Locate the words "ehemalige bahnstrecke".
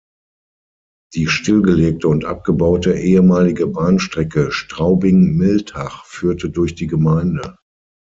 2.95-4.51